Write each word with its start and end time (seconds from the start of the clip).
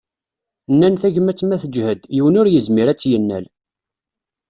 Nnan 0.73 0.95
tagmat 1.01 1.39
ma 1.45 1.57
teǧhed, 1.61 2.01
yiwen 2.15 2.39
ur 2.41 2.47
yezmir 2.49 2.87
ad 2.87 2.97
tt-yennal. 2.97 3.45